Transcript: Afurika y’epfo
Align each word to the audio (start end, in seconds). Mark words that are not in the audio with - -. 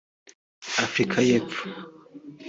Afurika 0.85 1.17
y’epfo 1.27 1.63